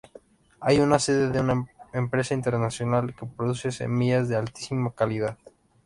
[0.61, 5.37] Hay una sede de una empresa internacional que produce semillas de altísima calidad.